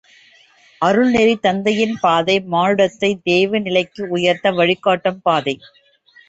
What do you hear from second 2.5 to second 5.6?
மானுடத்தை தேவநிலைக்கு உயர்த்த வழிகாட்டும் பாதை.